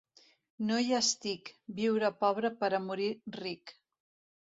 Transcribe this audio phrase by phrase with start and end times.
[0.69, 3.79] No hi estic, viure pobre per a morir ric.